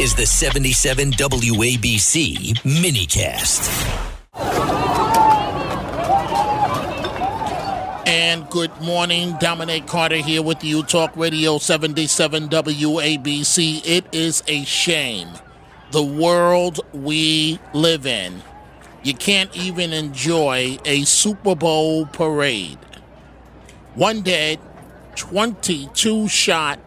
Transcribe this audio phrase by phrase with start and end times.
[0.00, 3.68] is the 77 WABC minicast.
[8.06, 9.36] And good morning.
[9.40, 13.82] Dominic Carter here with you, Talk Radio 77 WABC.
[13.84, 15.28] It is a shame.
[15.90, 18.42] The world we live in.
[19.02, 22.78] You can't even enjoy a Super Bowl parade.
[23.96, 24.60] One dead,
[25.16, 26.78] 22 shot,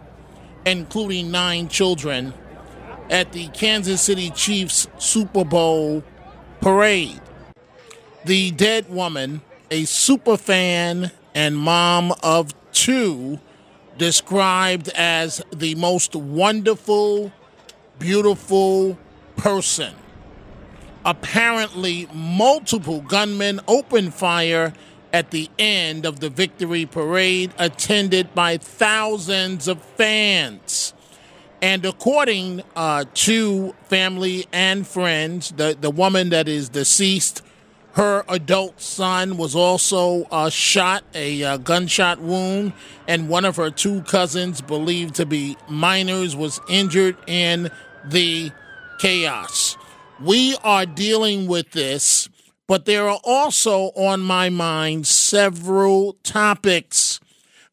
[0.66, 2.34] including nine children,
[3.14, 6.04] at the Kansas City Chiefs Super Bowl
[6.62, 7.22] parade.
[8.26, 13.40] The dead woman, a super fan and mom of two,
[14.00, 17.32] described as the most wonderful,
[18.00, 18.98] beautiful
[19.38, 19.94] person.
[21.06, 24.74] Apparently, multiple gunmen opened fire
[25.12, 30.96] at the end of the victory parade, attended by thousands of fans.
[31.64, 37.42] And according uh, to family and friends, the, the woman that is deceased,
[37.94, 42.74] her adult son was also uh, shot, a uh, gunshot wound,
[43.08, 47.72] and one of her two cousins, believed to be minors, was injured in
[48.04, 48.52] the
[49.00, 49.78] chaos.
[50.20, 52.28] We are dealing with this,
[52.68, 57.22] but there are also on my mind several topics.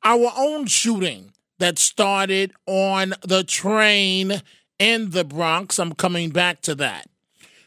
[0.04, 4.42] Our own shooting that started on the train
[4.78, 5.78] in the Bronx.
[5.78, 7.08] I'm coming back to that.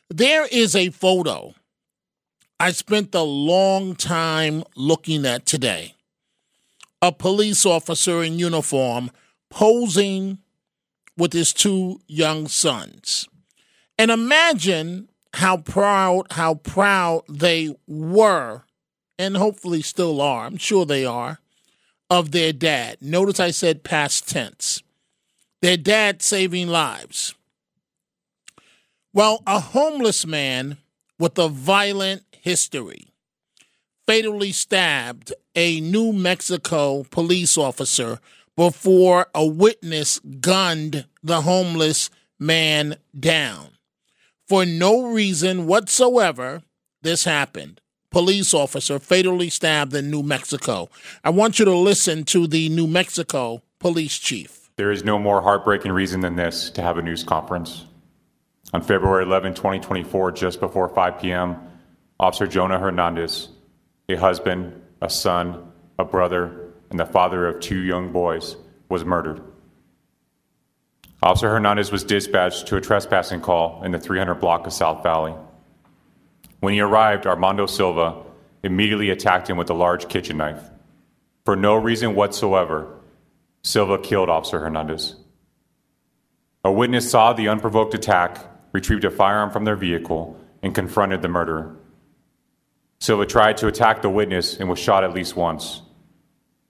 [0.09, 1.53] There is a photo
[2.59, 5.95] I spent a long time looking at today.
[7.01, 9.11] A police officer in uniform
[9.49, 10.39] posing
[11.17, 13.27] with his two young sons.
[13.97, 18.63] And imagine how proud how proud they were
[19.19, 20.45] and hopefully still are.
[20.45, 21.39] I'm sure they are
[22.09, 22.97] of their dad.
[23.01, 24.83] Notice I said past tense.
[25.61, 27.35] Their dad saving lives.
[29.13, 30.77] Well, a homeless man
[31.19, 33.07] with a violent history
[34.05, 38.19] fatally stabbed a New Mexico police officer
[38.55, 42.09] before a witness gunned the homeless
[42.39, 43.69] man down.
[44.47, 46.63] For no reason whatsoever,
[47.01, 47.79] this happened.
[48.13, 50.87] Police officer fatally stabbed in New Mexico.
[51.23, 54.69] I want you to listen to the New Mexico police chief.
[54.75, 57.85] There is no more heartbreaking reason than this to have a news conference.
[58.71, 61.57] On February 11, 2024, just before 5 p.m.,
[62.19, 63.49] Officer Jonah Hernandez,
[64.07, 68.57] a husband, a son, a brother, and the father of two young boys,
[68.89, 69.41] was murdered.
[71.23, 75.33] Officer Hernandez was dispatched to a trespassing call in the 300 block of South Valley.
[76.63, 78.23] When he arrived, Armando Silva
[78.63, 80.63] immediately attacked him with a large kitchen knife.
[81.43, 83.01] For no reason whatsoever,
[83.63, 85.17] Silva killed Officer Hernandez.
[86.63, 88.37] A witness saw the unprovoked attack,
[88.71, 91.75] retrieved a firearm from their vehicle, and confronted the murderer.
[93.01, 95.81] Silva tried to attack the witness and was shot at least once.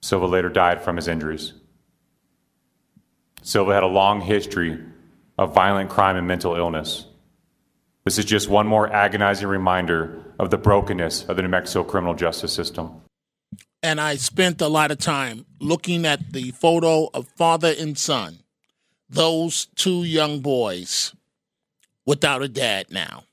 [0.02, 1.52] Silva later died from his injuries.
[3.42, 4.76] Silva had a long history
[5.38, 7.06] of violent crime and mental illness.
[8.04, 12.14] This is just one more agonizing reminder of the brokenness of the New Mexico criminal
[12.14, 13.00] justice system.
[13.82, 18.40] And I spent a lot of time looking at the photo of father and son,
[19.08, 21.14] those two young boys
[22.04, 23.24] without a dad now.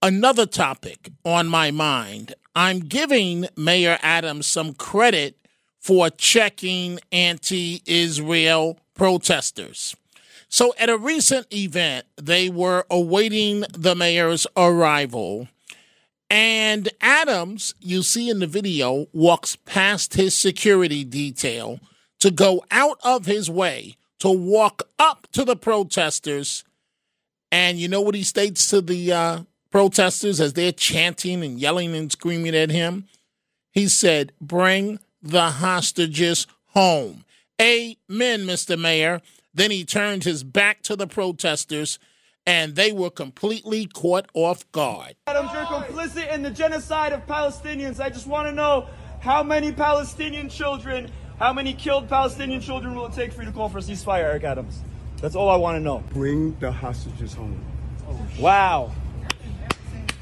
[0.00, 5.36] Another topic on my mind I'm giving Mayor Adams some credit
[5.80, 9.96] for checking anti Israel protesters.
[10.48, 15.48] So, at a recent event, they were awaiting the mayor's arrival.
[16.30, 21.80] And Adams, you see in the video, walks past his security detail
[22.20, 26.64] to go out of his way to walk up to the protesters.
[27.50, 31.94] And you know what he states to the uh, protesters as they're chanting and yelling
[31.94, 33.06] and screaming at him?
[33.72, 37.24] He said, Bring the hostages home.
[37.60, 38.78] Amen, Mr.
[38.78, 39.20] Mayor.
[39.58, 41.98] Then he turned his back to the protesters
[42.46, 45.16] and they were completely caught off guard.
[45.26, 47.98] Adams, you're complicit in the genocide of Palestinians.
[47.98, 48.86] I just want to know
[49.18, 51.10] how many Palestinian children,
[51.40, 54.22] how many killed Palestinian children will it take for you to call for a ceasefire,
[54.22, 54.78] Eric Adams?
[55.20, 56.04] That's all I want to know.
[56.12, 57.60] Bring the hostages home.
[58.38, 58.92] Wow.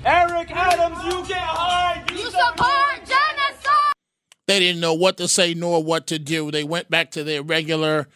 [0.06, 2.10] Eric Adams, you get hard.
[2.10, 3.92] You support genocide.
[4.46, 6.50] They didn't know what to say nor what to do.
[6.50, 8.08] They went back to their regular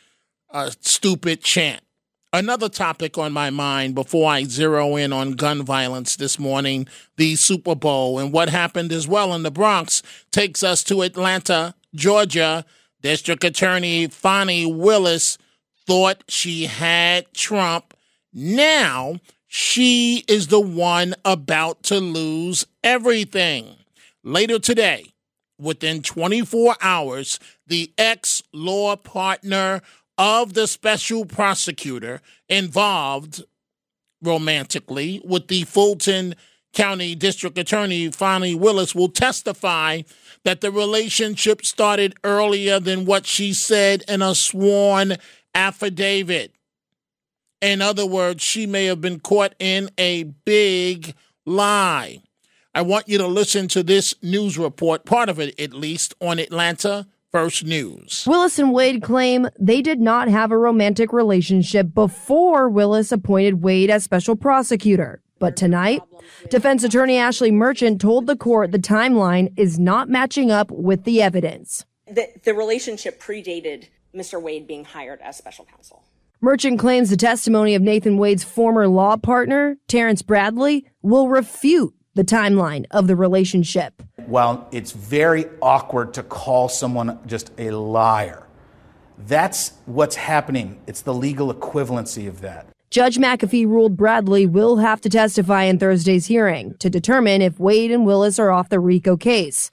[0.51, 1.83] uh, stupid chant.
[2.33, 6.87] Another topic on my mind before I zero in on gun violence this morning
[7.17, 11.75] the Super Bowl and what happened as well in the Bronx takes us to Atlanta,
[11.95, 12.65] Georgia.
[13.03, 15.39] District Attorney Fani Willis
[15.87, 17.95] thought she had Trump
[18.33, 19.17] Now
[19.49, 23.75] she is the one about to lose everything.
[24.23, 25.07] Later today,
[25.59, 29.83] within 24 hours, the ex law partner
[30.21, 33.43] of the special prosecutor involved
[34.23, 36.35] romantically with the Fulton
[36.75, 40.03] County District Attorney Fani Willis will testify
[40.45, 45.17] that the relationship started earlier than what she said in a sworn
[45.55, 46.55] affidavit.
[47.63, 51.15] In other words, she may have been caught in a big
[51.47, 52.21] lie.
[52.75, 56.39] I want you to listen to this news report, part of it at least, on
[56.39, 58.25] Atlanta First News.
[58.27, 63.89] Willis and Wade claim they did not have a romantic relationship before Willis appointed Wade
[63.89, 65.23] as special prosecutor.
[65.39, 66.03] But tonight,
[66.49, 71.23] defense attorney Ashley Merchant told the court the timeline is not matching up with the
[71.23, 71.85] evidence.
[72.09, 74.43] The, the relationship predated Mr.
[74.43, 76.03] Wade being hired as special counsel.
[76.41, 82.25] Merchant claims the testimony of Nathan Wade's former law partner, Terrence Bradley, will refute the
[82.25, 84.03] timeline of the relationship.
[84.29, 88.47] While it's very awkward to call someone just a liar,
[89.19, 90.81] that's what's happening.
[90.87, 92.67] It's the legal equivalency of that.
[92.91, 97.93] Judge McAfee ruled Bradley will have to testify in Thursday's hearing to determine if Wade
[97.93, 99.71] and Willis are off the RICO case.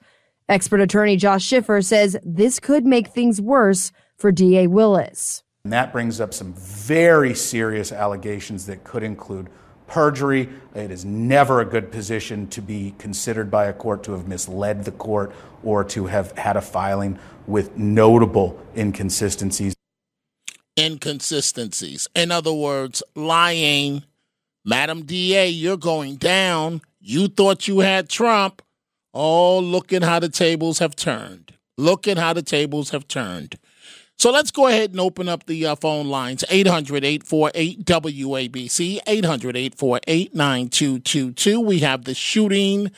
[0.48, 5.42] Expert attorney Josh Schiffer says this could make things worse for DA Willis.
[5.64, 9.50] And that brings up some very serious allegations that could include
[9.88, 10.48] perjury.
[10.74, 14.84] It is never a good position to be considered by a court to have misled
[14.84, 15.32] the court
[15.64, 19.74] or to have had a filing with notable inconsistencies.
[20.78, 22.06] Inconsistencies.
[22.14, 24.04] In other words, lying.
[24.64, 26.82] Madam DA, you're going down.
[27.00, 28.62] You thought you had Trump.
[29.14, 31.54] Oh, look at how the tables have turned.
[31.76, 33.58] Look at how the tables have turned.
[34.18, 39.56] So let's go ahead and open up the uh, phone lines 800 848 WABC, 800
[39.56, 41.60] 848 9222.
[41.60, 42.90] We have the shooting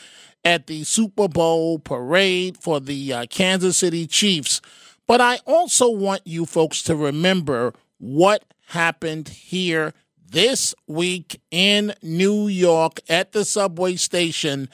[0.46, 4.62] at the Super Bowl parade for the uh, Kansas City Chiefs.
[5.06, 9.92] But I also want you folks to remember what happened here
[10.26, 14.70] this week in New York at the subway station.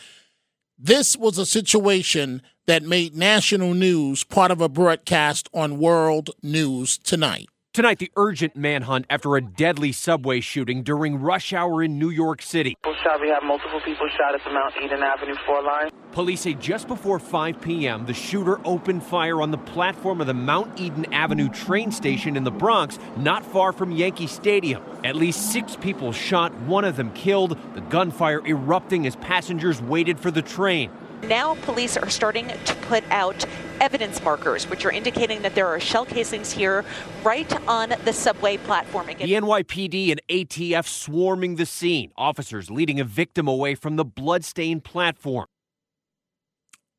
[0.78, 6.98] This was a situation that made national news part of a broadcast on World News
[6.98, 7.48] Tonight.
[7.76, 12.40] Tonight, the urgent manhunt after a deadly subway shooting during rush hour in New York
[12.40, 12.74] City.
[13.02, 15.90] Shot, we have multiple people shot at the Mount Eden Avenue 4 line.
[16.10, 20.32] Police say just before 5 p.m., the shooter opened fire on the platform of the
[20.32, 24.82] Mount Eden Avenue train station in the Bronx, not far from Yankee Stadium.
[25.04, 30.18] At least six people shot, one of them killed, the gunfire erupting as passengers waited
[30.18, 30.90] for the train.
[31.24, 33.44] Now, police are starting to put out
[33.80, 36.84] evidence markers, which are indicating that there are shell casings here
[37.22, 39.08] right on the subway platform.
[39.08, 44.04] Again, the NYPD and ATF swarming the scene, officers leading a victim away from the
[44.04, 45.46] bloodstained platform.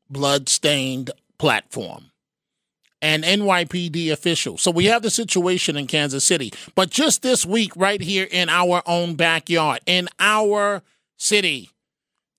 [0.10, 2.12] Bloodstained platform.
[3.02, 4.64] And NYPD officials.
[4.64, 6.52] So we have the situation in Kansas City.
[6.74, 10.82] But just this week, right here in our own backyard, in our
[11.16, 11.70] city,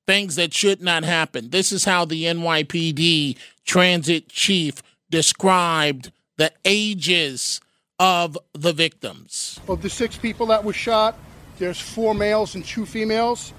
[0.08, 1.50] things that should not happen.
[1.50, 7.60] This is how the NYPD transit chief described the ages
[7.98, 9.60] of the victims.
[9.68, 11.18] Of the six people that were shot,
[11.58, 13.52] there's four males and two females,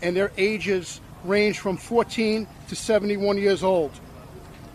[0.00, 3.92] and their ages range from 14 to 71 years old.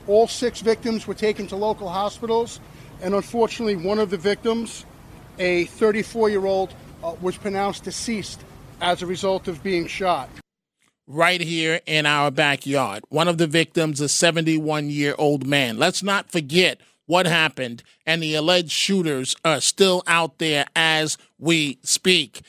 [0.05, 2.59] All six victims were taken to local hospitals,
[3.01, 4.85] and unfortunately, one of the victims,
[5.39, 6.71] a 34 year old,
[7.03, 8.41] uh, was pronounced deceased
[8.79, 10.29] as a result of being shot
[11.07, 13.03] right here in our backyard.
[13.09, 15.77] One of the victims, a 71 year old man.
[15.77, 21.77] Let's not forget what happened, and the alleged shooters are still out there as we
[21.83, 22.41] speak.